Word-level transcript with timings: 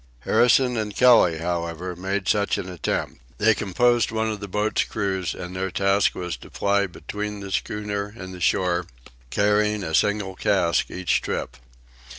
Harrison 0.21 0.77
and 0.77 0.95
Kelly, 0.95 1.37
however, 1.37 1.95
made 1.95 2.27
such 2.27 2.57
an 2.57 2.67
attempt. 2.67 3.21
They 3.37 3.53
composed 3.53 4.09
one 4.11 4.31
of 4.31 4.39
the 4.39 4.47
boats' 4.47 4.83
crews, 4.83 5.35
and 5.35 5.55
their 5.55 5.69
task 5.69 6.15
was 6.15 6.35
to 6.37 6.49
ply 6.49 6.87
between 6.87 7.39
the 7.39 7.51
schooner 7.51 8.11
and 8.17 8.33
the 8.33 8.41
shore, 8.41 8.87
carrying 9.29 9.83
a 9.83 9.93
single 9.93 10.35
cask 10.35 10.89
each 10.89 11.21
trip. 11.21 11.55